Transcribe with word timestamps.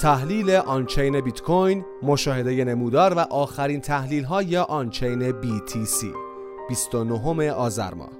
تحلیل 0.00 0.50
on-chain 0.50 1.20
بیت 1.20 1.40
کوین، 1.42 1.84
مشاهده 2.02 2.64
نمودار 2.64 3.14
و 3.14 3.18
آخرین 3.18 3.80
تحلیل 3.80 4.24
های 4.24 4.56
on-chain 4.56 5.30
BTC 5.30 6.06
29 6.68 7.52
آذر 7.52 7.94
ماه. 7.94 8.19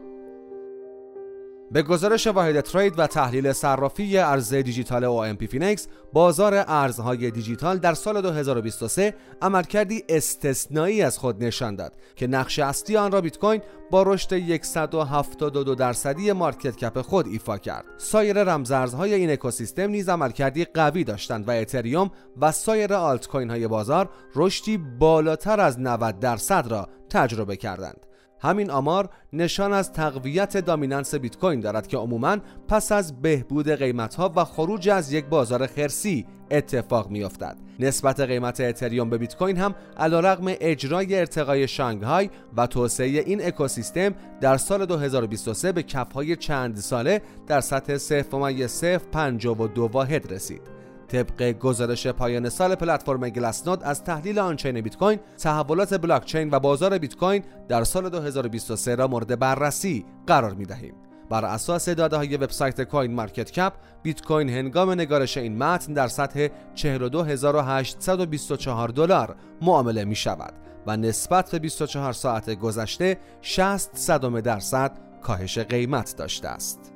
به 1.73 1.83
گزارش 1.83 2.27
واحد 2.27 2.61
trade 2.61 2.99
و 2.99 3.07
تحلیل 3.07 3.53
صرافی 3.53 4.19
ارز 4.19 4.55
دیجیتال 4.55 5.33
پی 5.33 5.47
فینکس 5.47 5.89
بازار 6.13 6.65
ارزهای 6.69 7.31
دیجیتال 7.31 7.79
در 7.79 7.95
سال 7.95 8.21
2023 8.21 9.15
عملکردی 9.43 10.03
استثنایی 10.09 11.03
از 11.03 11.19
خود 11.19 11.45
نشان 11.45 11.77
داد 11.77 11.93
که 12.17 12.27
نقش 12.27 12.59
اصلی 12.59 12.97
آن 12.97 13.13
را 13.13 13.21
بیت 13.21 13.39
کوین 13.39 13.63
با 13.91 14.03
رشد 14.03 14.63
172 14.63 15.75
درصدی 15.75 16.33
market 16.33 16.77
cap 16.77 17.01
خود 17.01 17.27
ایفا 17.27 17.59
کرد. 17.59 17.85
سایر 17.99 18.45
رمزارزهای 18.45 19.15
این 19.15 19.31
اکوسیستم 19.31 19.91
نیز 19.91 20.09
عملکردی 20.09 20.65
قوی 20.65 21.05
داشتند 21.05 21.49
و 21.49 21.51
اتریوم 21.51 22.11
و 22.41 22.53
سایر 22.53 22.95
آلت 22.95 23.29
کوین 23.29 23.51
های 23.51 23.69
بازار 23.69 24.09
رشدی 24.37 24.79
بالاتر 24.79 25.61
از 25.61 25.81
90 25.81 26.19
درصد 26.19 26.67
را 26.69 26.89
تجربه 27.11 27.57
کردند. 27.57 28.07
همین 28.41 28.71
آمار 28.71 29.09
نشان 29.33 29.73
از 29.73 29.93
تقویت 29.93 30.57
دامیننس 30.57 31.15
بیت 31.15 31.37
کوین 31.37 31.61
دارد 31.61 31.87
که 31.87 31.97
عموما 31.97 32.37
پس 32.69 32.93
از 32.93 33.23
بهبود 33.23 33.71
قیمت 33.71 34.15
ها 34.15 34.33
و 34.37 34.45
خروج 34.45 34.89
از 34.89 35.13
یک 35.13 35.25
بازار 35.25 35.67
خرسی 35.67 36.27
اتفاق 36.51 37.11
می 37.11 37.25
افتد. 37.25 37.57
نسبت 37.81 38.21
قیمت 38.21 38.61
اتریوم 38.61 39.11
به 39.11 39.19
بیت 39.19 39.37
کوین 39.37 39.57
هم 39.57 39.75
علیرغم 39.97 40.45
اجرای 40.61 41.19
ارتقای 41.19 41.69
شانگهای 41.69 42.31
و 42.57 42.67
توسعه 42.67 43.07
این 43.07 43.47
اکوسیستم 43.47 44.15
در 44.41 44.57
سال 44.57 44.87
2023 44.87 45.73
به 45.73 45.83
کفهای 45.83 46.37
چند 46.37 46.77
ساله 46.77 47.23
در 47.47 47.61
سطح 47.61 48.23
0.052 48.23 49.79
واحد 49.79 50.33
رسید. 50.33 50.80
طبق 51.11 51.53
گزارش 51.53 52.07
پایان 52.07 52.49
سال 52.49 52.75
پلتفرم 52.75 53.29
گلاسنود 53.29 53.83
از 53.83 54.05
تحلیل 54.05 54.39
on-chain 54.39 54.81
بیت 54.81 54.97
کوین 54.97 55.19
تحولات 55.39 55.95
بلاک 55.95 56.25
چین 56.25 56.51
و 56.51 56.61
بازار 56.61 56.99
بیت 56.99 57.17
کوین 57.17 57.43
در 57.69 57.85
سال 57.85 58.09
2023 58.09 58.95
را 58.95 59.09
مورد 59.09 59.39
بررسی 59.39 60.05
قرار 60.27 60.55
می 60.55 60.65
دهیم 60.65 60.95
بر 61.31 61.45
اساس 61.45 61.89
داده 61.89 62.17
های 62.17 62.37
وبسایت 62.37 62.83
کوین 62.83 63.15
مارکت 63.15 63.51
کپ 63.51 63.73
بیت 64.03 64.23
کوین 64.23 64.49
هنگام 64.49 64.91
نگارش 64.91 65.37
این 65.37 65.59
متن 65.59 65.93
در 65.93 66.09
سطح 66.09 66.49
42824 66.75 68.89
دلار 68.89 69.37
معامله 69.63 70.05
می 70.05 70.17
شود 70.17 70.55
و 70.87 70.97
نسبت 70.97 71.51
به 71.51 71.59
24 71.59 72.13
ساعت 72.13 72.51
گذشته 72.51 73.19
60 73.43 73.97
صدم 73.97 74.41
درصد 74.41 74.99
کاهش 75.23 75.59
قیمت 75.59 76.17
داشته 76.17 76.49
است. 76.49 76.93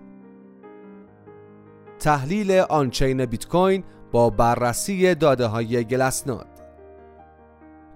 تحلیل 1.98 2.52
آنچین 2.52 3.26
بیت 3.26 3.48
کوین 3.48 3.84
با 4.14 4.30
بررسی 4.30 5.14
داده 5.14 5.46
های 5.46 5.84
گلسنود 5.84 6.46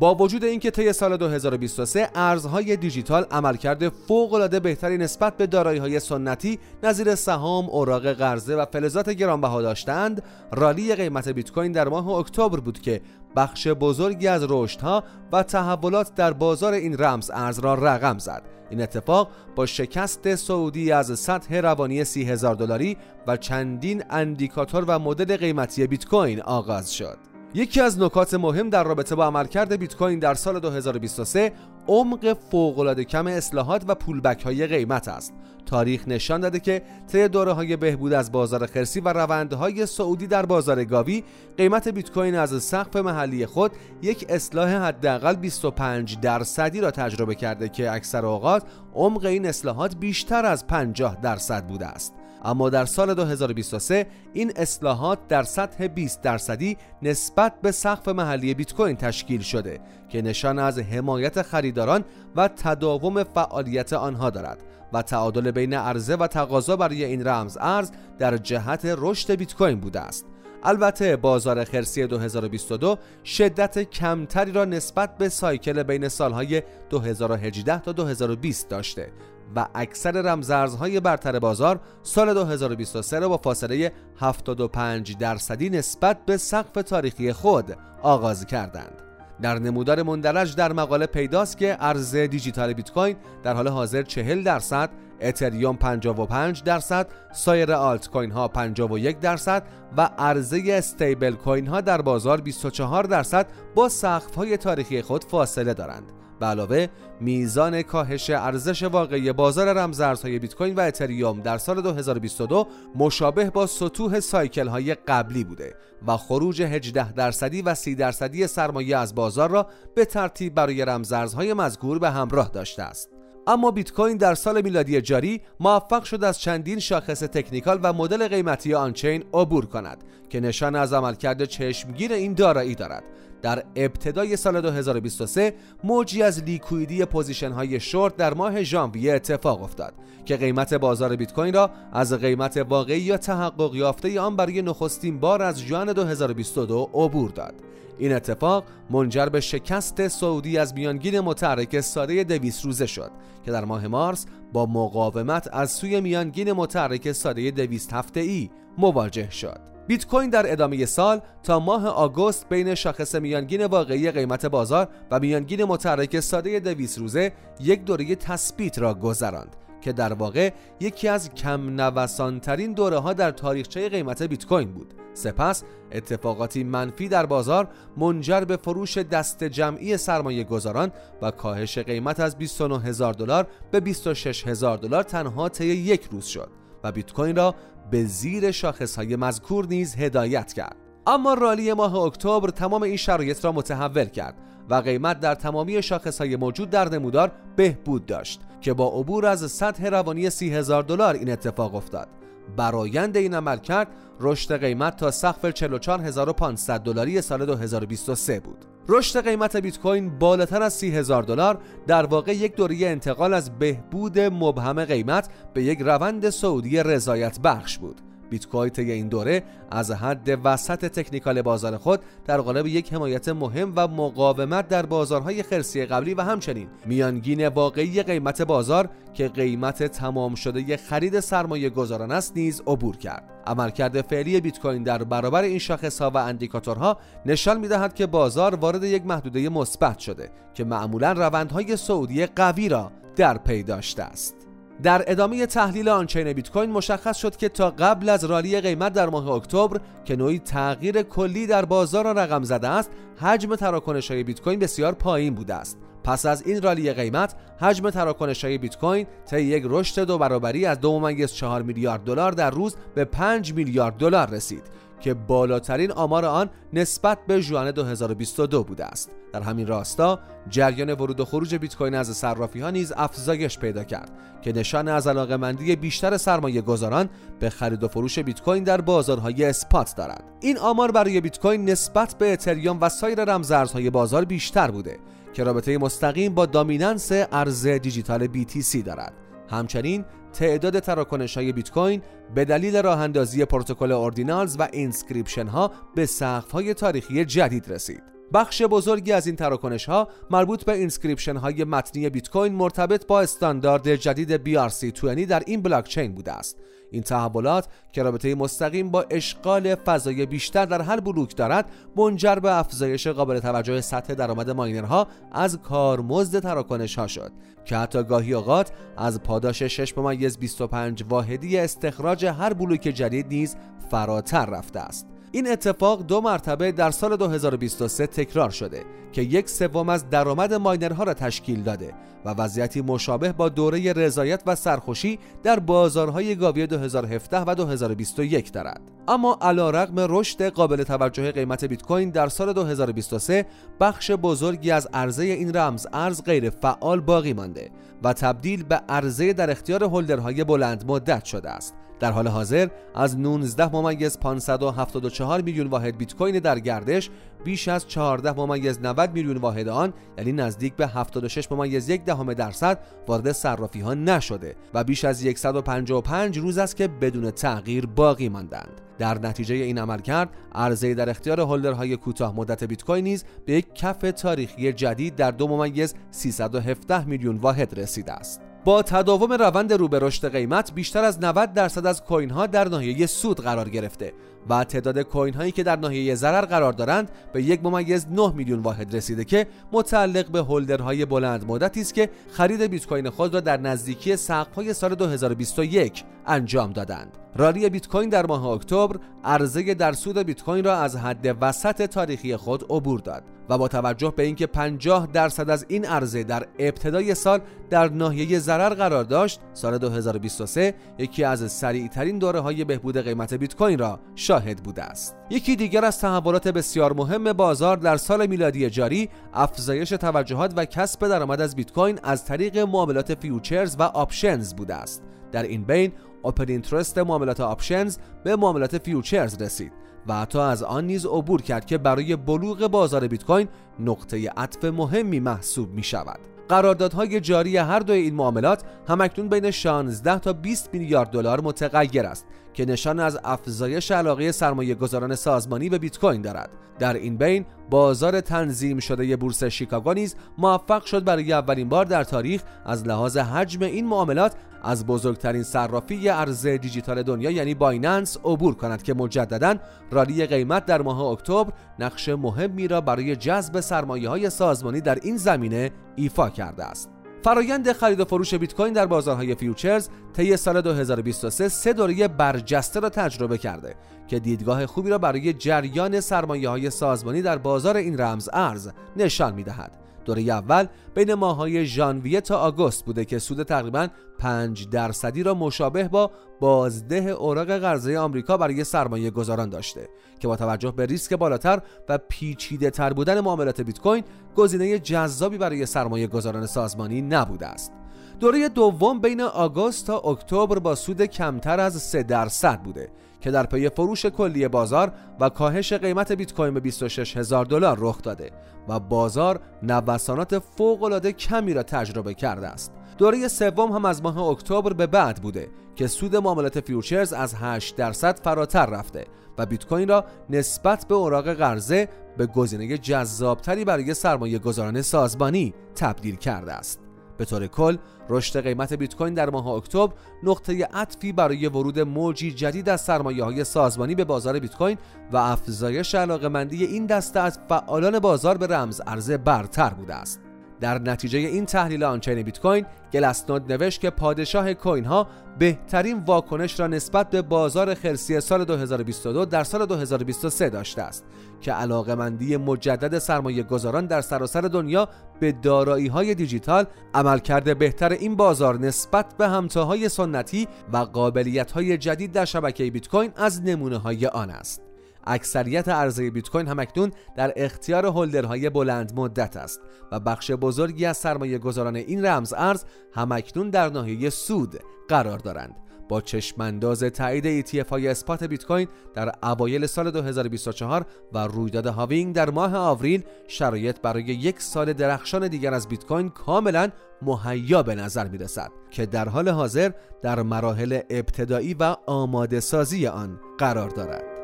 با 0.00 0.14
وجود 0.14 0.44
اینکه 0.44 0.70
طی 0.70 0.92
سال 0.92 1.16
2023 1.16 2.10
ارزهای 2.14 2.77
دیجیتال 2.77 3.27
عملکرد 3.30 3.88
فوق‌العاده 3.88 4.60
بهتری 4.60 4.98
نسبت 4.98 5.36
به 5.36 5.46
دارایی‌های 5.46 6.00
سنتی 6.00 6.58
نظیر 6.82 7.14
سهام، 7.14 7.64
اوراق 7.64 8.12
قرضه 8.12 8.56
و 8.56 8.64
فلزات 8.64 9.10
گرانبها 9.10 9.62
داشتند، 9.62 10.22
رالی 10.52 10.94
قیمت 10.94 11.28
بیت 11.28 11.52
کوین 11.52 11.72
در 11.72 11.88
ماه 11.88 12.08
اکتبر 12.08 12.60
بود 12.60 12.80
که 12.80 13.00
بخش 13.36 13.69
بزرگی 13.69 14.28
از 14.28 14.46
رشدها 14.48 15.04
و 15.32 15.42
تحولات 15.42 16.14
در 16.14 16.32
بازار 16.32 16.72
این 16.72 16.98
رمز 16.98 17.30
ارز 17.34 17.58
را 17.58 17.74
رقم 17.74 18.19
زد. 18.19 18.42
این 18.70 18.82
اتفاق 18.82 19.28
با 19.56 19.66
شکست 19.66 20.34
سعودی 20.34 20.92
از 20.92 21.19
سطح 21.19 21.60
روانی 21.60 22.04
سی 22.04 22.36
دلاری 22.36 22.96
و 23.26 23.36
چندین 23.36 24.04
اندیکاتور 24.10 24.84
و 24.88 24.98
مدل 24.98 25.36
قیمتی 25.36 25.86
بیت 25.86 26.06
کوین 26.06 26.42
آغاز 26.42 26.94
شد. 26.94 27.27
یکی 27.54 27.80
از 27.80 27.98
نکات 27.98 28.34
مهم 28.34 28.70
در 28.70 28.84
رابطه 28.84 29.14
با 29.14 29.26
عملکرد 29.26 29.76
بیت 29.76 29.97
کوین 29.97 30.19
در 30.19 30.34
سال 30.34 30.60
2023 30.60 31.53
عمق 31.86 32.36
فوق‌العاده 32.50 33.04
کم 33.04 33.26
اصلاحات 33.26 33.84
و 33.88 33.94
پولبک 33.94 34.42
های 34.42 34.66
قیمت 34.66 35.09
است. 35.09 35.32
تاریخ 35.66 36.09
نشان 36.09 36.41
داده 36.41 36.60
که 36.60 36.82
طی 37.12 37.28
دوره 37.28 37.53
های 37.53 37.76
بهبود 37.76 38.12
از 38.12 38.32
بازار 38.32 38.66
خرسی 38.66 39.00
و 39.00 39.09
روندهای 39.09 39.86
سعودی 39.86 40.26
در 40.26 40.47
بازار 40.47 40.84
گاوی 40.84 41.25
قیمت 41.56 41.88
بیت 41.88 42.10
کوین 42.10 42.34
از 42.34 42.62
سقف 42.62 42.97
محلی 42.97 43.47
خود 43.47 43.72
یک 44.03 44.26
اصلاح 44.28 44.70
حداقل 44.70 45.34
25 45.34 46.20
درصدی 46.20 46.80
را 46.80 46.91
تجربه 46.91 47.34
کرده 47.34 47.69
که 47.69 47.92
اکثر 47.92 48.26
اوقات 48.26 48.62
عمق 48.94 49.25
این 49.25 49.47
اصلاحات 49.47 49.97
بیشتر 49.97 50.47
از 50.47 50.66
50 50.66 51.16
درصد 51.22 51.66
بوده 51.66 51.86
است. 51.86 52.17
اما 52.44 52.71
در 52.71 52.84
سال 52.84 53.15
2023 53.15 54.06
این 54.32 54.53
اصلاحات 54.56 55.19
در 55.28 55.43
سطح 55.43 55.87
20 55.87 56.22
درصدی 56.22 56.76
نسبت 57.03 57.60
به 57.62 57.72
سقف 57.72 58.09
محلی 58.09 58.54
بیت 58.54 58.75
کوین 58.75 58.97
تشکیل 58.97 59.41
شده 59.41 59.81
که 60.09 60.22
نشان 60.22 60.59
از 60.59 60.78
حمایت 60.78 61.43
خریداران 61.43 62.04
و 62.37 62.48
تداوم 62.48 63.25
فعالیت 63.25 63.93
آنها 63.93 64.31
دارد 64.31 64.62
و 64.93 65.03
تعادل 65.03 65.50
بین 65.50 65.75
عرضه 65.75 66.16
و 66.16 66.27
تقاضا 66.27 66.77
برای 66.77 67.04
این 67.04 67.27
رمز 67.28 67.59
ارز 67.60 67.91
در 68.19 68.37
جهت 68.37 68.94
رشد 68.98 69.34
بیت 69.34 69.54
کوین 69.54 69.81
بوده 69.81 70.00
است. 70.00 70.27
البته 70.62 71.16
بازار 71.16 71.64
خرسی 71.64 72.06
2022 72.06 72.98
شدت 73.24 73.78
کمتری 73.78 74.52
را 74.52 74.64
نسبت 74.64 75.19
به 75.19 75.28
سایکل 75.28 75.82
بین 75.82 76.08
سالهای 76.08 76.62
2018 76.91 77.78
تا 77.78 77.92
2020 77.92 78.68
داشته 78.68 79.12
و 79.56 79.66
اکثر 79.74 80.10
رمزارزهای 80.10 81.00
برتر 81.00 81.38
بازار 81.38 81.80
سال 82.02 82.34
2023 82.34 83.18
را 83.18 83.28
با 83.28 83.36
فاصله 83.36 83.92
75 84.16 85.16
درصدی 85.16 85.70
نسبت 85.70 86.18
به 86.26 86.36
سقف 86.36 86.82
تاریخی 86.82 87.32
خود 87.32 87.76
آغاز 88.02 88.47
کردند. 88.47 89.02
در 89.42 89.58
نمودار 89.58 90.02
مندرج 90.02 90.56
در 90.56 90.72
مقاله 90.72 91.06
پیداست 91.06 91.58
که 91.58 91.76
ارز 91.80 92.16
دیجیتال 92.16 92.72
بیت 92.72 92.91
کوین 92.91 93.16
در 93.42 93.54
حال 93.54 93.68
حاضر 93.68 94.02
40 94.02 94.42
درصد، 94.42 94.91
اتریوم 95.20 95.76
55 95.76 96.62
درصد، 96.62 97.06
سایر 97.32 97.72
آلت 97.72 98.08
کوین 98.08 98.30
ها 98.30 98.48
51 98.48 99.20
درصد 99.20 99.62
و 99.96 100.10
عرضه 100.18 100.62
استیبل 100.68 101.34
کوین 101.34 101.66
ها 101.66 101.80
در 101.80 102.02
بازار 102.02 102.40
24 102.40 103.04
درصد 103.04 103.46
با 103.74 103.88
سقف 103.88 104.34
های 104.34 104.56
تاریخی 104.56 105.02
خود 105.02 105.24
فاصله 105.24 105.74
دارند. 105.74 106.12
به 106.40 106.46
علاوه 106.46 106.86
میزان 107.20 107.82
کاهش 107.82 108.30
ارزش 108.30 108.82
واقعی 108.82 109.32
بازار 109.32 109.72
رمزارزهای 109.72 110.38
بیت 110.38 110.54
کوین 110.54 110.74
و 110.74 110.80
اتریوم 110.80 111.40
در 111.40 111.58
سال 111.58 111.82
2022 111.82 112.66
مشابه 112.94 113.50
با 113.50 113.66
سطوح 113.66 114.20
سایکل 114.20 114.68
های 114.68 114.94
قبلی 114.94 115.44
بوده 115.44 115.74
و 116.06 116.16
خروج 116.16 116.62
18 116.62 117.12
درصدی 117.12 117.62
و 117.62 117.74
30 117.74 117.94
درصدی 117.94 118.46
سرمایه 118.46 118.96
از 118.96 119.14
بازار 119.14 119.50
را 119.50 119.66
به 119.94 120.04
ترتیب 120.04 120.54
برای 120.54 120.84
رمزارزهای 120.84 121.54
مذکور 121.54 121.98
به 121.98 122.10
همراه 122.10 122.48
داشته 122.48 122.82
است. 122.82 123.17
اما 123.48 123.70
بیت 123.70 123.92
کوین 123.92 124.16
در 124.16 124.34
سال 124.34 124.62
میلادی 124.62 125.00
جاری 125.00 125.41
موفق 125.60 126.04
شد 126.04 126.25
از 126.25 126.41
چندین 126.41 126.78
شاخص 126.78 127.22
تکنیکال 127.22 127.81
و 127.82 127.92
مدل 127.92 128.28
قیمتی 128.28 128.75
آنچین 128.75 129.25
عبور 129.34 129.66
کند 129.66 130.04
که 130.31 130.41
نشان 130.41 130.76
از 130.76 130.92
عملکرد 130.92 131.44
چشمگیر 131.44 132.12
این 132.12 132.34
دارایی 132.34 132.75
دارد. 132.75 133.04
در 133.43 133.65
ابتدای 133.76 134.37
سال 134.37 134.60
2023 134.60 135.54
موجی 135.84 136.22
از 136.22 136.43
liquidی 136.44 137.04
position 137.04 137.53
های 137.53 137.81
شورت 137.81 138.16
در 138.16 138.34
ماه 138.34 138.62
ژانویه 138.62 139.15
اتفاق 139.15 139.62
افتاد 139.62 139.94
که 140.25 140.37
قیمت 140.37 140.75
بازار 140.75 141.16
بیت 141.16 141.32
کوین 141.32 141.54
را 141.54 141.71
از 141.93 142.12
قیمت 142.12 142.56
واقعی 142.56 143.00
یا 143.00 143.16
تحقق 143.16 143.75
یافته 143.75 144.21
آن 144.21 144.37
برای 144.37 144.62
نخستین 144.62 145.21
بار 145.21 145.43
از 145.43 145.60
ژوئن 145.60 145.93
2022 145.93 146.91
عبور 146.94 147.31
داد. 147.31 147.54
این 147.98 148.12
اتفاق 148.12 148.65
منجر 148.91 149.27
به 149.27 149.41
شکست 149.41 150.09
سعودی 150.09 150.59
از 150.59 150.75
میانگین 150.75 151.21
متحرک 151.21 151.81
ساده 151.81 152.25
200 152.25 152.65
روزه 152.65 152.87
شد 152.87 153.10
که 153.44 153.50
در 153.50 153.65
ماه 153.65 153.87
مارس 153.87 154.27
با 154.53 154.66
مقاومت 154.66 155.48
از 155.53 155.71
سوی 155.71 156.00
میانگین 156.00 156.53
متحرک 156.53 157.12
ساده 157.12 157.51
200 157.51 157.92
هفته 157.92 158.21
ای 158.21 158.51
مواجه 158.78 159.30
شد. 159.30 159.78
بیت 159.88 160.06
کوین 160.06 160.30
در 160.30 160.52
ادامه 160.52 160.86
سال 160.86 161.20
تا 161.42 161.58
ماه 161.58 161.86
آگوست 161.86 162.48
بین 162.48 162.74
شاخص 162.74 163.14
میانگین 163.14 163.66
واقعی 163.66 164.10
قیمت 164.10 164.46
بازار 164.46 164.88
و 165.10 165.20
میانگین 165.20 165.64
متحرک 165.64 166.20
ساده 166.20 166.60
200 166.60 166.98
روزه 166.98 167.32
یک 167.60 167.84
دوره 167.84 168.14
تثبیت 168.14 168.78
را 168.78 168.94
گذراند 168.94 169.56
که 169.80 169.92
در 169.92 170.12
واقع 170.12 170.50
یکی 170.80 171.08
از 171.08 171.34
کم 171.34 171.80
نوسانترین 171.80 172.72
دوره 172.72 172.98
ها 172.98 173.12
در 173.12 173.30
تاریخچه 173.30 173.88
قیمت 173.88 174.22
بیت 174.22 174.46
کوین 174.46 174.72
بود. 174.72 174.94
سپس 175.14 175.62
اتفاقاتی 175.92 176.64
منفی 176.64 177.08
در 177.08 177.26
بازار 177.26 177.68
منجر 177.96 178.40
به 178.40 178.56
فروش 178.56 178.98
دست 178.98 179.44
جمعی 179.44 179.96
سرمایه 179.96 180.44
گذاران 180.44 180.92
و 181.22 181.30
کاهش 181.30 181.78
قیمت 181.78 182.20
از 182.20 182.38
29 182.38 182.80
هزار 182.80 183.12
دلار 183.12 183.46
به 183.70 183.80
26 183.80 184.46
هزار 184.46 184.76
دلار 184.76 185.02
تنها 185.02 185.48
طی 185.48 185.66
یک 185.66 186.08
روز 186.10 186.24
شد. 186.24 186.67
و 186.84 186.92
بیت 186.92 187.13
کوین 187.13 187.36
را 187.36 187.54
به 187.91 188.04
زیر 188.04 188.54
های 188.97 189.16
مذکور 189.16 189.66
نیز 189.66 189.97
هدایت 189.97 190.53
کرد. 190.53 190.77
اما 191.07 191.34
رالی 191.34 191.72
ماه 191.72 191.95
اکتبر 191.95 192.48
تمام 192.48 192.83
این 192.83 192.97
شرایط 192.97 193.45
را 193.45 193.53
متحول 193.53 194.04
کرد 194.04 194.34
و 194.71 194.75
قیمت 194.75 195.21
در 195.21 195.34
تمامی 195.34 195.80
های 196.21 196.36
موجود 196.36 196.71
در 196.71 196.89
نمودار 196.89 197.33
بهبود 197.57 198.07
داشت 198.07 198.41
که 198.60 198.72
با 198.72 198.89
عبور 198.89 199.27
از 199.27 199.53
سطح 199.53 199.86
روانی 199.86 200.30
سی 200.30 200.54
هزار 200.54 200.83
دلار 200.83 201.15
این 201.15 201.30
اتفاق 201.30 201.75
افتاد. 201.75 202.09
برایند 202.56 203.16
این 203.16 203.34
عمل 203.34 203.59
کرد 203.59 203.89
رشد 204.21 204.60
قیمت 204.60 204.97
تا 204.97 205.10
سقف 205.10 205.50
44500 205.50 206.80
دلاری 206.80 207.22
سال 207.22 207.47
2023 207.47 208.41
بود. 208.41 208.65
رشد 208.89 209.24
قیمت 209.24 209.56
بیت 209.56 209.78
کوین 209.78 210.18
بالاتر 210.18 210.62
از 210.62 210.74
30000 210.74 211.22
دلار 211.22 211.59
در 211.86 212.06
واقع 212.06 212.33
یک 212.33 212.56
دوره 212.56 212.77
انتقال 212.83 213.34
از 213.34 213.59
بهبود 213.59 214.18
مبهم 214.18 214.84
قیمت 214.84 215.28
به 215.54 215.62
یک 215.62 215.78
روند 215.80 216.30
سعودی 216.30 216.83
رضایت 216.83 217.41
بخش 217.41 217.78
بود. 217.78 218.00
بیت 218.30 218.47
کوین 218.47 218.71
طی 218.71 218.92
این 218.92 219.09
دوره 219.09 219.42
از 219.71 219.91
حد 219.91 220.39
وسط 220.45 220.84
تکنیکال 220.84 221.42
بازار 221.42 221.77
خود 221.77 222.01
در 222.27 222.41
قالب 222.41 222.66
یک 222.66 222.92
حمایت 222.92 223.28
مهم 223.28 223.72
و 223.77 223.89
مقاومت 223.89 224.69
در 224.69 224.86
بازارهای 224.86 225.42
خرسی 225.42 225.86
قبلی 225.86 226.15
و 226.15 226.21
همچنین 226.21 226.69
میانگین 226.86 227.48
واقعی 227.48 228.03
قیمت 228.03 228.42
بازار 228.42 228.89
که 229.15 229.28
قیمت 229.28 229.83
تمام 229.83 230.34
شده 230.34 230.77
خرید 230.77 231.21
سرمایه 231.21 231.71
گذاران 231.71 232.13
است 232.13 232.36
نیز 232.36 232.63
عبور 232.66 232.97
کرد. 232.97 233.25
عملکرد 233.47 234.03
فعلی 234.03 234.41
بیت 234.41 234.60
کوین 234.60 234.83
در 234.83 235.04
برابر 235.04 235.42
این 235.42 235.59
شاخصها 235.59 236.10
و 236.10 236.16
اندیکاتورها 236.16 236.98
نشان 237.27 237.60
می‌دهد 237.60 237.95
که 237.95 238.07
بازار 238.07 238.54
وارد 238.54 238.84
یک 238.84 239.07
محدوده 239.07 239.48
مثبت 239.48 239.98
شده 239.98 240.31
که 240.54 240.65
معمولا 240.65 241.13
روندهای 241.13 241.77
سعودی 241.77 242.27
قوی 242.27 242.69
را 242.69 242.92
در 243.16 243.39
پی 243.39 243.63
داشته 243.63 244.03
است. 244.03 244.37
در 244.83 245.04
ادامه 245.07 245.47
تحلیل 245.47 245.89
آنچین 245.89 246.33
بیت 246.33 246.51
کوین 246.51 246.71
مشخص 246.71 247.16
شد 247.16 247.36
که 247.36 247.48
تا 247.48 247.71
قبل 247.71 248.09
از 248.09 248.25
رالی 248.25 248.60
قیمت 248.60 248.92
در 248.92 249.09
ماه 249.09 249.28
اکتبر 249.28 249.80
که 250.04 250.16
نوعی 250.16 250.39
تغییر 250.39 251.03
کلی 251.03 251.47
در 251.47 251.65
بازار 251.65 252.04
را 252.04 252.13
رقم 252.13 252.42
زده 252.42 252.69
است 252.69 252.91
حجم 253.16 253.57
تراکنش 253.57 254.10
های 254.10 254.22
بیت 254.22 254.41
کوین 254.41 254.59
بسیار 254.59 254.92
پایین 254.92 255.34
بوده 255.34 255.54
است. 255.54 255.78
پس 256.04 256.26
از 256.26 256.47
این 256.47 256.62
رالی 256.62 256.92
قیمت 256.92 257.35
حجم 257.61 257.90
تراکنش 257.90 258.45
های 258.45 258.59
بیت 258.59 258.78
کوین 258.78 259.07
طی 259.26 259.40
یک 259.40 259.64
رشد 259.66 260.04
دو 260.04 260.19
برابری 260.19 260.66
از 260.66 260.78
2.4 260.78 261.42
میلیارد 261.42 262.00
دلار 262.00 262.33
در 262.33 262.50
روز 262.50 262.76
به 262.95 263.04
5 263.04 263.54
میلیارد 263.54 263.97
دلار 263.97 264.31
رسید. 264.31 264.62
که 265.00 265.14
بالاترین 265.14 265.92
آمار 265.92 266.25
آن 266.25 266.50
نسبت 266.73 267.18
به 267.26 267.40
ژوئن 267.40 267.71
2022 267.71 268.64
بوده 268.64 268.85
است. 268.85 269.11
در 269.33 269.42
همین 269.42 269.66
راستا 269.66 270.18
جریان 270.50 270.92
ورود 270.92 271.21
و 271.21 271.25
خروج 271.25 271.54
بیت 271.54 271.76
کوین 271.76 271.95
از 271.95 272.16
صرافی 272.16 272.61
ها 272.61 272.71
نیز 272.71 272.92
افزایش 272.97 273.59
پیدا 273.59 273.85
کرد 273.85 274.11
که 274.42 274.52
نشان 274.52 274.88
از 274.88 275.06
علاقمندی 275.06 275.76
بیشتر 275.76 276.16
سرمایه 276.16 276.61
گذاران 276.61 277.09
به 277.40 277.50
خرید 277.50 277.83
و 277.83 277.88
فروش 277.88 278.18
بیت 278.18 278.42
کوین 278.42 278.64
در 278.64 278.80
بازارهای 278.80 279.45
spot 279.45 279.97
دارد. 279.97 280.25
این 280.40 280.59
آمار 280.59 280.92
برای 280.92 281.21
بیت 281.21 281.38
کوین 281.38 281.71
نسبت 281.71 282.14
به 282.18 282.33
اتریوم 282.33 282.78
و 282.80 282.88
سایر 282.88 283.25
رمزارزهای 283.25 283.90
بازار 283.90 284.25
بیشتر 284.25 284.71
بوده 284.71 284.99
که 285.33 285.45
رابطه 285.45 285.78
مستقیم 285.78 286.35
با 286.35 286.47
dominance 286.47 287.12
ارز 287.12 287.66
دیجیتال 287.66 288.26
BTC 288.26 288.76
دارد. 288.76 289.12
همچنین 289.50 290.04
تعداد 290.38 290.78
تراکنش 290.78 291.37
های 291.37 291.52
بیت 291.52 291.70
کوین 291.70 292.02
به 292.35 292.44
دلیل 292.44 292.82
راه 292.82 293.00
اندازی 293.00 293.44
پروتکل 293.44 293.92
Ordinals 293.92 294.56
و 294.58 294.68
inscription 294.73 295.47
ها 295.46 295.73
به 295.94 296.06
سقف 296.06 296.50
های 296.50 296.75
تاریخی 296.75 297.25
جدید 297.25 297.73
رسید. 297.73 298.17
بخش 298.35 298.62
بزرگی 298.62 299.12
از 299.12 299.26
این 299.26 299.37
تراکنش 299.37 299.85
ها 299.85 300.09
مربوط 300.30 300.64
به 300.64 300.73
inscription 300.73 301.37
های 301.37 301.64
متنی 301.64 302.11
بیت 302.11 302.30
کوین 302.30 302.52
مرتبط 302.52 303.07
با 303.07 303.21
استاندارد 303.21 303.95
جدید 303.95 304.69
BRC20 304.69 305.04
در 305.04 305.42
این 305.47 305.62
بلاکچین 305.62 306.14
بوده 306.14 306.33
است. 306.33 306.57
این 306.90 307.02
تحولات 307.02 307.69
که 307.92 308.02
رابطه 308.02 308.35
مستقیم 308.35 308.90
با 308.90 309.04
اشغال 309.11 309.75
فضای 309.75 310.26
بیشتر 310.26 310.66
در 310.66 310.80
هر 310.83 311.00
بلوک 311.00 311.37
دارد 311.37 311.71
منجر 311.97 312.35
به 312.35 312.59
افزایش 312.59 313.07
قابل 313.07 313.38
توجه 313.38 313.80
سطح 313.80 314.14
درآمد 314.14 314.50
ماینرها 314.50 315.07
از 315.33 315.59
کارمزد 315.59 316.38
تراکنش 316.42 316.99
ها 316.99 317.07
شد 317.07 317.33
که 317.64 317.76
حتی 317.76 318.02
گاهی 318.02 318.35
اوقات 318.35 318.73
از 318.97 319.23
پاداش 319.23 319.62
6 319.62 319.99
ممیز 319.99 320.38
25 320.38 321.04
واحدی 321.09 321.59
استخراج 321.59 322.26
هر 322.26 322.52
بلوک 322.52 322.81
جدید 322.81 323.26
نیز 323.28 323.57
فراتر 323.90 324.47
رفته 324.47 324.81
است. 324.81 325.07
این 325.33 325.50
اتفاق 325.50 326.02
دو 326.02 326.21
مرتبه 326.21 326.73
در 326.73 326.90
سال 326.90 327.16
2023 327.16 328.07
تکرار 328.07 328.50
شده 328.50 328.85
که 329.12 329.23
یک 329.23 329.49
سوم 329.49 329.88
از 329.88 330.11
درآمد 330.11 330.54
ماینرها 330.54 331.04
را 331.04 331.14
تشکیل 331.14 331.62
داده 331.62 331.95
و 332.25 332.30
وضعیتی 332.30 332.80
مشابه 332.80 333.33
با 333.33 333.49
دوره 333.49 333.92
رضایت 333.92 334.42
و 334.47 334.54
سرخوشی 334.54 335.19
در 335.42 335.59
بازارهای 335.59 336.37
گاوی 336.37 336.66
2017 336.66 337.40
و 337.40 337.54
2021 337.54 338.52
دارد. 338.52 338.80
اما 339.09 339.38
علیرغم 339.40 339.95
رشد 339.97 340.42
قابل 340.42 340.83
توجه 340.83 341.33
قیمت 341.33 341.64
بیت 341.64 341.83
کوین 341.83 342.11
در 342.11 342.28
سال 342.28 342.52
2023 342.52 343.47
بخش 343.81 344.11
بزرگی 344.11 344.71
از 344.71 344.88
عرضه 344.95 345.25
این 345.25 345.57
رمز 345.57 345.87
ارز 345.92 346.23
غیر 346.23 346.50
فعال 346.50 347.00
باقی 347.00 347.33
مانده 347.33 347.71
و 348.02 348.12
تبدیل 348.12 348.64
به 348.64 348.81
عرضه 348.88 349.33
در 349.33 349.50
اختیار 349.50 349.85
هولدرهای 349.85 350.45
بلند 350.45 350.85
مدت 350.87 351.25
شده 351.25 351.50
است. 351.50 351.75
در 352.00 352.12
حال 352.12 352.28
حاضر 352.28 352.68
از 352.95 353.18
19 353.18 353.68
ممیز 353.73 354.18
574 354.18 355.40
میلیون 355.40 355.66
واحد 355.66 355.99
بیت 355.99 356.16
کوین 356.16 356.38
در 356.38 356.59
گردش 356.59 357.11
بیش 357.45 357.68
از 357.68 357.88
14 357.88 358.33
ممیز 358.33 358.78
90 358.83 359.12
میلیون 359.12 359.37
واحد 359.37 359.68
آن 359.68 359.92
یعنی 360.18 360.33
نزدیک 360.33 360.75
به 360.76 360.87
76 360.87 361.52
ممیز 361.52 361.88
یک 361.88 362.04
دهم 362.04 362.35
درصد 362.35 362.78
وارد 363.06 363.33
صرافی 363.33 363.80
ها 363.80 363.95
نشده 363.95 364.56
و 364.75 364.85
بیش 364.85 365.04
از 365.04 365.21
155 365.21 366.38
روز 366.38 366.59
است 366.59 366.76
که 366.76 366.88
بدون 366.88 367.30
تغییر 367.30 367.87
باقی 367.87 368.28
ماندند. 368.28 368.80
در 368.99 369.18
نتیجه 369.18 369.54
این 369.54 369.78
عمل 369.78 369.99
کرد 369.99 370.28
عرضه 370.54 370.95
در 370.95 371.11
اختیار 371.11 371.40
هولدرهای 371.40 371.97
کوتاه 371.97 372.37
مدت 372.37 372.64
بیت 372.64 372.85
کوین 372.85 373.04
نیز 373.04 373.25
به 373.47 373.52
یک 373.52 373.75
کف 373.75 373.99
تاریخی 373.99 374.73
جدید 374.73 375.16
در 375.16 375.30
دو 375.30 375.49
ممیز 375.49 375.95
317 376.11 377.04
میلیون 377.04 377.37
واحد 377.37 377.78
رسیده 377.78 378.12
است. 378.12 378.48
با 378.64 378.83
تداوم 378.83 379.33
روند 379.33 379.73
رو 379.73 379.88
به 379.88 379.99
رشد 379.99 380.33
قیمت 380.33 380.75
بیشتر 380.75 381.05
از 381.05 381.19
90 381.21 381.52
درصد 381.52 381.87
از 381.87 382.05
کوین 382.05 382.31
ها 382.31 382.47
در 382.47 382.69
ناحیه 382.69 383.07
سود 383.07 383.40
قرار 383.40 383.69
گرفته 383.69 384.12
و 384.49 384.64
تعداد 384.64 385.02
کوین 385.02 385.35
هایی 385.35 385.52
که 385.52 385.62
در 385.62 385.76
ناحیه 385.76 386.14
ضرر 386.14 386.45
قرار 386.45 386.73
دارند 386.73 387.11
به 387.33 387.43
یک 387.43 387.61
ممیز 387.64 388.07
9 388.11 388.33
میلیون 388.33 388.59
واحد 388.59 388.97
رسیده 388.97 389.25
که 389.25 389.47
متعلق 389.73 390.31
به 390.31 390.40
هولدرهای 390.40 391.05
بلند 391.05 391.45
مدتی 391.45 391.81
است 391.81 391.95
که 391.95 392.11
خرید 392.33 392.62
بیت 392.62 392.87
کوین 392.87 393.11
خود 393.11 393.35
را 393.35 393.40
در 393.40 393.57
نزدیکی 393.57 394.16
سقف 394.16 394.55
های 394.55 394.75
سال 394.75 394.95
2021 394.95 396.05
انجام 396.28 396.73
دادند. 396.73 397.19
رالی 397.37 397.71
بیت 397.71 397.88
کوین 397.88 398.09
در 398.09 398.26
ماه 398.26 398.47
اکتبر 398.47 398.97
عرضه 399.25 399.75
در 399.75 399.92
سود 399.92 400.19
بیت 400.19 400.42
کوین 400.42 400.64
را 400.64 400.76
از 400.76 400.97
حد 400.97 401.37
وسط 401.40 401.83
تاریخی 401.83 402.37
خود 402.37 402.64
عبور 402.71 403.00
داد 403.00 403.23
و 403.49 403.59
با 403.59 403.69
توجه 403.69 404.12
به 404.16 404.23
اینکه 404.23 404.47
50 404.47 405.09
درصد 405.12 405.50
از 405.50 405.66
این 405.69 405.85
عرضه 405.85 406.25
در 406.25 406.47
ابتدای 406.59 407.14
سال 407.14 407.40
در 407.71 407.88
ناحیه 407.88 408.38
ضرر 408.38 408.75
قرار 408.75 409.04
داشت 409.04 409.40
سال 409.52 409.78
2023 409.78 410.75
یکی 410.99 411.25
از 411.25 411.52
سریع 411.52 411.88
ترین 411.88 412.19
دوره 412.19 412.40
های 412.40 412.64
بهبود 412.64 412.99
قیمت 412.99 413.35
بیت 413.35 413.57
کوین 413.57 413.79
را 413.79 414.00
شاهد 414.14 414.62
بوده 414.62 414.83
است 414.83 415.17
یکی 415.31 415.57
دیگر 415.57 415.85
از 415.85 416.00
تحولات 416.00 416.49
بسیار 416.49 416.93
مهم 416.93 417.33
بازار 417.33 417.76
در 417.76 417.97
سال 417.97 418.26
میلادی 418.26 418.71
جاری 418.71 419.09
افزایش 419.35 419.88
توجهات 419.88 420.52
و 420.57 420.64
کسب 420.64 421.09
درآمد 421.09 421.41
از 421.41 421.57
بیت 421.57 421.73
کوین 421.73 421.99
از 422.02 422.25
طریق 422.25 422.59
معاملات 422.59 423.14
futures 423.14 423.76
و 423.79 423.83
options 423.83 424.55
بوده 424.55 424.75
است 424.75 425.02
در 425.33 425.43
این 425.43 425.64
بین 425.64 425.93
open 426.23 426.49
interest 426.49 426.99
معاملات 426.99 427.41
options 427.40 427.99
به 428.25 428.37
معاملات 428.37 428.79
futures 428.78 429.43
رسید 429.43 429.73
و 430.07 430.15
حتی 430.15 430.39
از 430.39 430.63
آن 430.63 430.87
نیز 430.87 431.07
عبور 431.07 431.43
کرد 431.43 431.67
که 431.67 431.79
برای 431.79 432.17
بلوغ 432.17 432.67
بازار 432.67 433.09
بیت 433.09 433.25
کوین 433.25 433.49
نقطه 433.81 434.31
عطف 434.37 434.65
مهمی 434.65 435.21
محسوب 435.21 435.73
می 435.73 435.83
شود. 435.83 436.21
قراردادهای 436.49 437.21
جاری 437.21 437.57
هر 437.57 437.81
دوی 437.81 437.99
این 437.99 438.15
معاملات 438.15 438.63
همکنون 438.89 439.29
بین 439.29 439.51
16 439.51 440.19
تا 440.19 440.33
20 440.33 440.75
میلیارد 440.75 441.11
دلار 441.11 441.41
متغیر 441.41 442.07
است 442.07 442.27
که 442.52 442.64
نشان 442.64 443.00
از 443.00 443.19
افزایش 443.25 443.90
علاقه 443.90 444.33
سرمایه 444.33 444.75
گذاران 444.75 445.14
سازمانی 445.14 445.69
به 445.69 445.78
بیت 445.78 445.99
کوین 445.99 446.23
دارد. 446.23 446.50
در 446.78 446.95
این 446.95 447.17
بین 447.17 447.47
بازار 447.71 448.21
تنظیم 448.21 448.78
شده 448.78 449.17
بورس 449.17 449.45
شیکاگو 449.45 449.93
نیز 449.93 450.17
موفق 450.38 450.85
شد 450.85 451.05
برای 451.05 451.33
اولین 451.33 451.69
بار 451.69 451.85
در 451.85 452.05
تاریخ 452.05 452.43
از 452.64 452.87
لحاظ 452.87 453.17
حجم 453.17 453.62
این 453.62 453.87
معاملات 453.87 454.35
از 454.62 454.87
بزرگترین 454.87 455.43
صرافی 455.43 456.09
ارز 456.09 456.47
دیجیتال 456.47 457.02
دنیا 457.02 457.31
یعنی 457.31 457.55
بایننس 457.55 458.17
عبور 458.25 458.55
کند 458.55 458.83
که 458.83 458.95
مجددا 458.95 459.55
rally 459.90 460.26
قیمت 460.26 460.67
در 460.67 460.83
ماه 460.83 461.00
اکتبر 461.00 461.52
نقش 461.78 462.09
مهمی 462.09 462.69
را 462.69 462.81
برای 462.81 463.17
جذب 463.17 463.61
سرمایه 463.61 464.09
های 464.09 464.31
سازمانی 464.31 464.81
در 464.81 464.99
این 465.02 465.17
زمینه 465.17 465.71
ایفا 465.97 466.31
کرده 466.31 466.64
است. 466.64 466.98
فرایند 467.28 467.73
خرید 467.73 468.00
و 468.00 468.04
فروش 468.04 468.35
بیت 468.35 468.54
کوین 468.54 468.73
در 468.73 468.87
بازارهای 468.87 469.35
futures 469.35 469.88
طی 470.16 470.37
سال 470.37 470.61
2023 470.61 471.49
سه 471.49 471.73
دوره 471.73 472.08
برجسته 472.08 472.80
را 472.80 472.88
تجربه 472.88 473.38
کرده 473.38 473.75
که 474.06 474.18
دیدگاه 474.18 474.66
خوبی 474.66 474.90
را 474.90 474.99
برای 474.99 475.32
جریان 475.32 476.00
سرمایه 476.00 476.49
های 476.49 476.70
سازمانی 476.70 477.23
در 477.23 477.38
بازار 477.38 477.76
این 477.76 478.00
رمز 478.00 478.28
ارز 478.32 478.68
نشان 478.97 479.35
می 479.35 479.42
دهد. 479.42 479.88
دوره 480.09 480.23
اول 480.23 480.67
بین 480.95 481.15
ماهای 481.15 481.67
ژانویه 481.67 482.21
تا 482.21 482.38
آگوست 482.38 482.85
بوده 482.85 483.05
که 483.05 483.19
سود 483.19 483.43
تقریبا 483.43 483.88
5 484.19 484.69
درصدی 484.69 485.23
را 485.23 485.35
مشابه 485.35 485.88
با 485.88 486.11
بازده 486.41 486.97
اوراق 486.97 487.47
قرضه 487.47 487.99
آمریکا 487.99 488.37
برای 488.37 488.65
سرمایه 488.65 489.11
گذاران 489.11 489.50
داشته 489.50 489.88
که 490.21 490.29
با 490.29 490.37
توجه 490.37 490.71
به 490.71 490.87
ریسک 490.87 491.12
بالاتر 491.12 491.62
و 491.88 491.99
پیچیده 492.09 492.71
تر 492.71 492.93
بودن 492.93 493.21
معاملات 493.21 493.61
بیت 493.61 493.81
کوین 493.81 494.05
گزینه 494.37 494.79
جذابی 494.79 495.38
برای 495.38 495.67
سرمایه 495.67 496.07
گذاران 496.07 496.47
سازمانی 496.47 497.03
نبوده 497.03 497.47
است. 497.47 497.73
دوره 498.21 498.49
دوم 498.49 499.00
بین 499.00 499.21
آگوست 499.21 499.87
تا 499.87 499.99
اکتبر 499.99 500.59
با 500.59 500.75
سود 500.75 501.03
کمتر 501.03 501.61
از 501.61 501.83
3 501.83 502.03
درصد 502.03 502.62
بوده 502.62 502.91
که 503.21 503.31
در 503.31 503.47
پی 503.47 503.69
فروش 503.69 504.07
کلی 504.07 504.49
بازار 504.49 504.93
و 505.21 505.29
کاهش 505.29 505.73
قیمت 505.73 506.13
بیت 506.13 506.35
کوین 506.35 506.55
به 506.55 506.61
26 506.61 507.17
هزار 507.17 507.45
دلار 507.45 507.77
رخ 507.81 508.03
داده 508.03 508.31
و 508.69 508.81
بازار 508.81 509.41
نوسانات 509.63 510.39
فوق 510.39 510.99
کمی 511.11 511.55
را 511.55 511.63
تجربه 511.63 512.15
کرده 512.15 512.49
است. 512.49 512.73
دوره 512.99 513.29
سوم 513.29 513.73
هم 513.73 513.85
از 513.85 514.03
ماه 514.03 514.19
اکتبر 514.19 514.73
به 514.73 514.87
بعد 514.87 515.23
بوده 515.23 515.51
که 515.77 515.87
سود 515.87 516.17
معاملات 516.17 516.61
futures 516.61 517.12
از 517.13 517.35
8 517.35 517.77
درصد 517.77 518.21
فراتر 518.21 518.67
رفته 518.67 519.05
و 519.39 519.47
بیت 519.47 519.67
کوین 519.67 519.89
را 519.89 520.05
نسبت 520.31 520.87
به 520.89 520.95
اوراق 520.95 521.33
قرضه 521.33 521.89
به 522.17 522.27
گزینه 522.27 522.79
جذابتری 522.79 523.65
برای 523.65 523.95
سرمایه 523.95 524.39
گذاران 524.39 524.83
سازمانی 524.83 525.55
تبدیل 525.75 526.17
کرده 526.17 526.53
است. 526.53 526.88
به 527.19 527.25
طور 527.25 527.47
کل 527.47 527.77
رشد 528.09 528.43
قیمت 528.43 528.73
بیت 528.73 528.97
کوین 528.97 529.15
در 529.15 529.31
ماه 529.31 529.47
اکتبر 529.47 529.93
نقطه 530.23 530.65
عطفی 530.65 531.13
برای 531.13 531.47
ورود 531.47 531.79
موجی 531.79 532.33
جدید 532.33 532.69
از 532.69 532.81
سرمایه 532.81 533.25
های 533.25 533.45
سازمانی 533.45 533.95
به 533.95 534.05
بازار 534.05 534.39
بیت 534.39 534.57
کوین 534.57 534.79
و 535.13 535.17
افزایش 535.17 535.95
علاقمندی 535.95 536.65
این 536.65 536.87
دسته 536.87 537.21
از 537.21 537.39
فعالان 537.49 537.99
بازار 537.99 538.39
به 538.39 538.47
رمز 538.47 538.81
ارزه 538.87 539.17
برتر 539.17 539.71
بوده 539.71 539.95
است. 539.95 540.27
در 540.61 540.79
نتیجه 540.79 541.19
این 541.19 541.47
تحلیل 541.47 541.85
آنچین 541.85 542.23
بیت 542.23 542.41
کوین 542.41 542.67
گلسنود 542.93 543.53
نوشت 543.53 543.81
که 543.81 543.91
پادشاه 543.91 544.55
کوین 544.55 544.85
ها 544.85 545.07
بهترین 545.38 545.99
واکنش 545.99 546.61
را 546.61 546.67
نسبت 546.67 547.11
به 547.11 547.23
بازار 547.23 547.75
خرسی 547.75 548.21
سال 548.21 548.45
2022 548.45 549.25
در 549.25 549.45
سال 549.45 549.67
2023 549.67 550.49
داشته 550.49 550.83
است 550.83 551.05
که 551.41 551.53
علاقمندی 551.53 552.37
مجدد 552.37 552.99
سرمایه 552.99 553.43
گذاران 553.43 553.87
در 553.87 554.00
سراسر 554.00 554.41
دنیا 554.41 554.88
به 555.21 555.33
دارایی 555.33 555.87
های 555.87 556.15
دیجیتال 556.15 556.65
عملکرد 556.95 557.59
بهتر 557.59 557.93
این 557.93 558.17
بازار 558.17 558.59
نسبت 558.59 559.15
به 559.19 559.29
همتاهای 559.29 559.88
سنتی 559.88 560.49
و 560.73 560.77
قابلیت 560.77 561.53
های 561.53 561.79
جدید 561.79 562.12
در 562.12 562.25
شبکه 562.25 562.71
بیت 562.71 562.88
کوین 562.88 563.12
از 563.17 563.43
نمونه 563.43 563.77
های 563.77 564.07
آن 564.07 564.31
است. 564.31 564.62
اکثریت 565.07 565.69
عرضه 565.69 566.11
بیت 566.11 566.28
کوین 566.28 566.49
همکنون 566.49 566.93
در 567.17 567.33
اختیار 567.37 567.87
holder 567.87 568.35
های 568.35 568.50
بلند 568.50 568.93
مدت 568.97 569.37
است 569.37 569.61
و 569.93 570.00
بخش 570.00 570.31
بزرگی 570.31 570.87
از 570.87 570.97
سرمایه 570.97 571.38
گذاران 571.38 571.76
این 571.76 572.07
رمز 572.07 572.35
ارز 572.37 572.64
همکنون 572.93 573.50
در 573.50 573.69
ناحیه 573.69 574.11
سود 574.11 574.61
قرار 574.88 575.19
دارند. 575.19 575.57
با 575.88 576.00
چشمانداز 576.00 576.83
تایید 576.83 577.47
ETF 577.47 577.69
های 577.69 577.88
spot 577.88 578.25
بیت 578.25 578.45
کوین 578.45 578.69
در 578.95 579.12
اوایل 579.23 579.67
سال 579.67 579.90
2024 579.90 580.87
و 581.12 581.19
رویداد 581.26 581.67
halving 581.67 582.14
در 582.14 582.31
ماه 582.31 582.57
آوریل 582.57 583.02
شرایط 583.28 583.81
برای 583.81 584.02
یک 584.02 584.43
سال 584.43 584.73
درخشان 584.73 585.28
دیگر 585.28 585.55
از 585.55 585.69
بیت 585.69 585.87
کوین 585.87 586.09
کاملا 586.09 586.69
مهیا 587.02 587.62
به 587.62 587.75
نظر 587.75 588.09
می 588.09 588.19
رسد 588.19 588.50
که 588.71 588.87
در 588.87 589.09
حال 589.09 589.28
حاضر 589.28 589.71
در 590.02 590.23
مراحل 590.23 590.81
ابتدایی 590.90 591.55
و 591.55 591.76
آماده 591.87 592.40
سازی 592.40 592.87
آن 592.87 593.21
قرار 593.38 593.71
دارد. 593.71 594.18